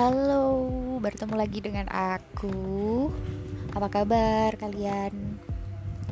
[0.00, 0.64] Halo,
[0.96, 3.12] bertemu lagi dengan aku.
[3.76, 5.36] Apa kabar kalian?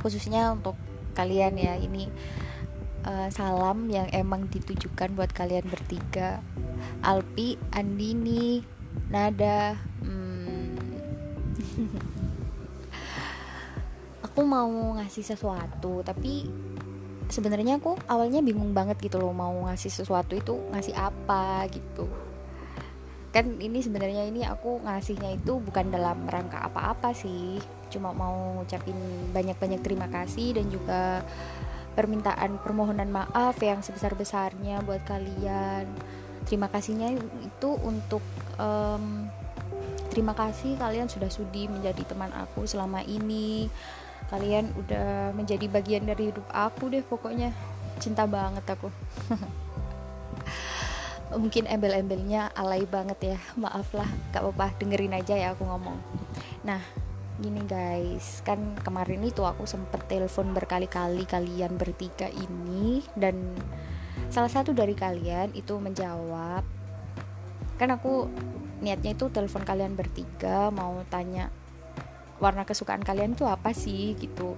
[0.05, 0.77] Khususnya untuk
[1.17, 2.05] kalian ya, ini
[3.09, 6.45] uh, salam yang emang ditujukan buat kalian bertiga.
[7.01, 8.61] Alpi, Andini,
[9.09, 9.81] Nada.
[10.05, 10.77] Hmm.
[14.29, 16.45] aku mau ngasih sesuatu, tapi
[17.33, 22.28] sebenarnya aku awalnya bingung banget gitu loh mau ngasih sesuatu itu ngasih apa gitu
[23.29, 27.61] kan ini sebenarnya ini aku ngasihnya itu bukan dalam rangka apa-apa sih.
[27.93, 28.97] Cuma mau ngucapin
[29.33, 31.21] banyak-banyak terima kasih dan juga
[31.93, 35.85] permintaan permohonan maaf yang sebesar-besarnya buat kalian.
[36.49, 37.13] Terima kasihnya
[37.45, 38.25] itu untuk
[38.57, 39.29] um,
[40.09, 43.69] terima kasih kalian sudah sudi menjadi teman aku selama ini.
[44.29, 47.53] Kalian udah menjadi bagian dari hidup aku deh pokoknya.
[47.99, 48.89] Cinta banget aku
[51.37, 53.39] mungkin embel-embelnya alay banget ya.
[53.61, 55.99] Maaf lah gak apa-apa dengerin aja ya aku ngomong.
[56.65, 56.81] Nah
[57.39, 63.55] gini guys kan kemarin itu aku sempet telepon berkali-kali kalian bertiga ini dan
[64.27, 66.67] salah satu dari kalian itu menjawab
[67.79, 68.27] kan aku
[68.83, 71.55] niatnya itu telepon kalian bertiga mau tanya
[72.39, 74.55] warna kesukaan kalian itu apa sih gitu.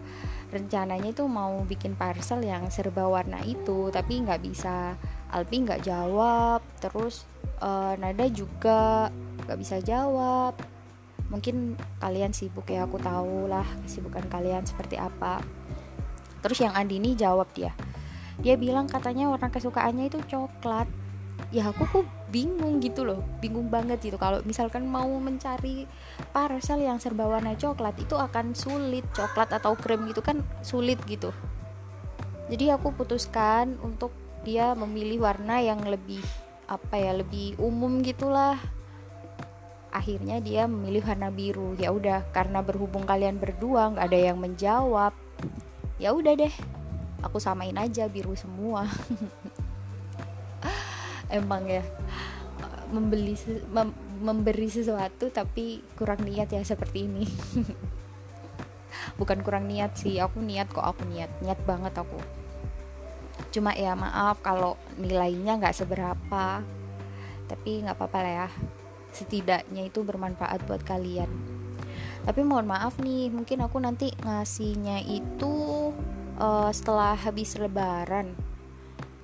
[0.51, 4.95] Rencananya itu mau bikin parcel yang serba warna itu tapi nggak bisa
[5.31, 7.23] Alpi nggak jawab terus
[7.63, 9.09] uh, Nada juga
[9.47, 10.59] nggak bisa jawab.
[11.31, 15.39] Mungkin kalian sibuk ya aku tahu lah kesibukan kalian seperti apa.
[16.43, 17.71] Terus yang Andini jawab dia.
[18.41, 20.89] Dia bilang katanya warna kesukaannya itu coklat.
[21.55, 24.17] Ya aku kok bingung gitu loh bingung banget gitu.
[24.17, 25.85] Kalau misalkan mau mencari
[26.31, 29.05] parcel yang serba warna coklat itu akan sulit.
[29.13, 31.35] Coklat atau krem gitu kan sulit gitu.
[32.51, 34.11] Jadi aku putuskan untuk
[34.43, 36.23] dia memilih warna yang lebih
[36.71, 38.59] apa ya lebih umum gitulah.
[39.91, 41.75] Akhirnya dia memilih warna biru.
[41.77, 45.13] Ya udah karena berhubung kalian berdua nggak ada yang menjawab
[46.01, 46.55] ya udah deh
[47.21, 48.89] aku samain aja biru semua
[51.31, 51.83] emang ya
[52.91, 53.39] membeli
[53.71, 57.25] mem, memberi sesuatu tapi kurang niat ya seperti ini.
[59.19, 62.19] Bukan kurang niat sih aku niat kok aku niat niat banget aku.
[63.55, 66.63] Cuma ya maaf kalau nilainya nggak seberapa
[67.47, 68.49] tapi nggak apa-apa lah ya.
[69.11, 71.31] Setidaknya itu bermanfaat buat kalian.
[72.21, 75.91] Tapi mohon maaf nih mungkin aku nanti ngasihnya itu
[76.37, 78.37] uh, setelah habis lebaran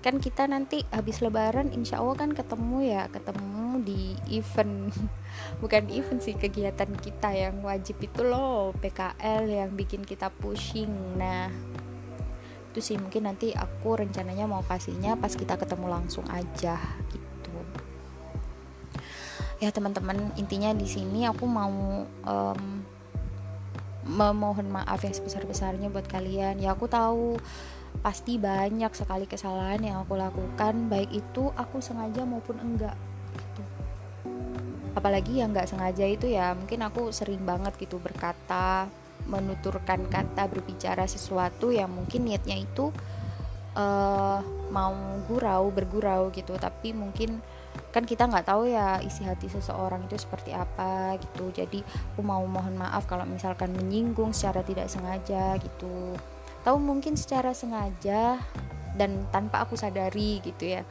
[0.06, 4.94] kan kita nanti habis lebaran insya Allah kan ketemu ya ketemu di event.
[5.62, 11.18] Bukan event sih kegiatan kita yang wajib itu loh PKL yang bikin kita pushing.
[11.18, 11.50] Nah
[12.70, 16.78] itu sih mungkin nanti aku rencananya mau kasihnya pas kita ketemu langsung aja
[17.10, 17.56] gitu.
[19.58, 22.62] Ya teman-teman intinya di sini aku mau um,
[24.06, 26.62] memohon maaf yang sebesar-besarnya buat kalian.
[26.62, 27.42] Ya aku tahu
[28.00, 32.96] pasti banyak sekali kesalahan yang aku lakukan baik itu aku sengaja maupun enggak
[33.34, 33.62] gitu.
[34.96, 38.88] apalagi yang nggak sengaja itu ya mungkin aku sering banget gitu berkata
[39.26, 42.94] menuturkan kata berbicara sesuatu yang mungkin niatnya itu
[43.74, 44.40] uh,
[44.70, 44.94] mau
[45.26, 46.54] gurau bergurau gitu.
[46.56, 47.42] Tapi mungkin
[47.92, 51.50] kan kita nggak tahu ya isi hati seseorang itu seperti apa gitu.
[51.50, 51.82] Jadi
[52.14, 56.16] aku mau mohon maaf kalau misalkan menyinggung secara tidak sengaja gitu
[56.66, 58.42] atau mungkin secara sengaja
[58.98, 60.82] dan tanpa aku sadari gitu ya.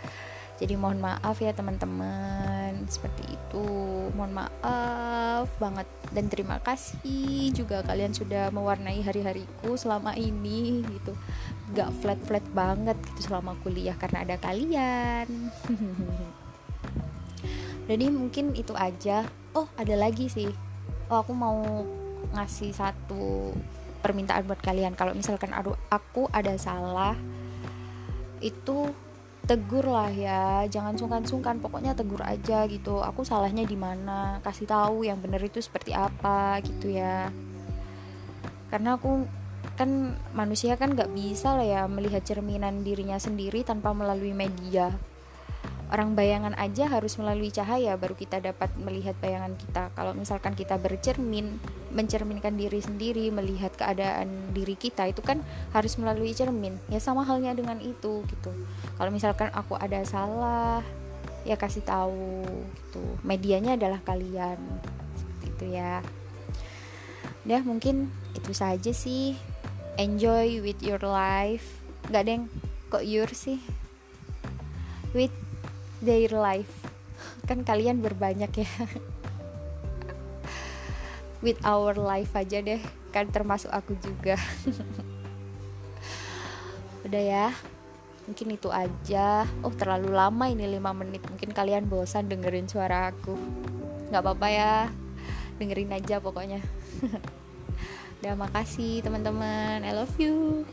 [0.55, 2.87] Jadi mohon maaf ya teman-teman.
[2.87, 3.67] Seperti itu.
[4.15, 5.83] Mohon maaf banget.
[6.15, 11.11] Dan terima kasih juga kalian sudah mewarnai hari-hariku selama ini gitu.
[11.75, 15.27] Gak flat-flat banget gitu selama kuliah karena ada kalian.
[17.91, 19.27] Jadi mungkin itu aja.
[19.51, 20.47] Oh ada lagi sih.
[21.11, 21.83] Oh aku mau
[22.31, 23.51] ngasih satu
[24.05, 24.93] permintaan buat kalian.
[24.93, 27.17] Kalau misalkan aduh aku ada salah
[28.37, 28.93] itu
[29.49, 30.69] tegur lah ya.
[30.69, 33.01] Jangan sungkan-sungkan pokoknya tegur aja gitu.
[33.01, 34.37] Aku salahnya di mana?
[34.45, 37.33] Kasih tahu yang bener itu seperti apa gitu ya.
[38.69, 39.25] Karena aku
[39.73, 44.93] kan manusia kan nggak bisa lah ya melihat cerminan dirinya sendiri tanpa melalui media.
[45.93, 49.93] Orang bayangan aja harus melalui cahaya baru kita dapat melihat bayangan kita.
[49.93, 51.61] Kalau misalkan kita bercermin
[51.95, 55.39] mencerminkan diri sendiri melihat keadaan diri kita itu kan
[55.71, 56.75] harus melalui cermin.
[56.91, 58.51] Ya sama halnya dengan itu gitu.
[58.99, 60.83] Kalau misalkan aku ada salah
[61.47, 62.43] ya kasih tahu
[62.75, 63.03] gitu.
[63.23, 64.59] Medianya adalah kalian
[65.15, 66.03] seperti itu ya.
[67.47, 69.39] Udah mungkin itu saja sih.
[69.95, 71.79] Enjoy with your life.
[72.11, 72.43] Nggak deng?
[72.91, 73.63] Kok your sih?
[75.15, 75.31] With
[76.03, 76.91] their life.
[77.47, 78.67] Kan kalian berbanyak ya
[81.45, 82.81] with our life aja deh
[83.13, 84.33] kan termasuk aku juga.
[87.05, 87.47] Udah ya
[88.25, 89.45] mungkin itu aja.
[89.61, 91.21] Oh terlalu lama ini 5 menit.
[91.29, 93.37] Mungkin kalian bosan dengerin suara aku.
[94.09, 94.73] Nggak apa-apa ya
[95.61, 96.65] dengerin aja pokoknya.
[98.25, 99.85] Udah makasih teman-teman.
[99.85, 100.65] I love you